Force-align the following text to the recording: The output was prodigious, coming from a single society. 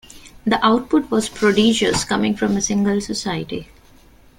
The 0.45 0.57
output 0.65 1.11
was 1.11 1.29
prodigious, 1.29 2.03
coming 2.03 2.35
from 2.35 2.57
a 2.57 2.61
single 2.63 3.01
society. 3.01 3.67